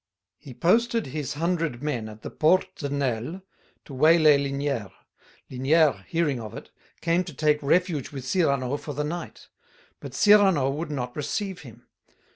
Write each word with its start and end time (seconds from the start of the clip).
He 0.39 0.55
posted 0.55 1.05
his 1.05 1.35
hundred 1.35 1.83
men 1.83 2.09
at 2.09 2.23
the 2.23 2.31
Porte 2.31 2.73
de 2.77 2.89
Nesle, 2.89 3.43
to 3.85 3.93
waylay 3.93 4.39
Linière. 4.39 4.91
Linière, 5.51 6.05
hearing 6.05 6.39
of 6.39 6.55
it, 6.55 6.71
came 7.01 7.23
to 7.23 7.35
take 7.35 7.61
refuge 7.61 8.09
with 8.09 8.25
Cyrano 8.25 8.77
for 8.77 8.95
the 8.95 9.03
night. 9.03 9.49
But 9.99 10.15
Cyrano 10.15 10.71
would 10.71 10.89
not 10.89 11.15
receive 11.15 11.59
him. 11.61 11.85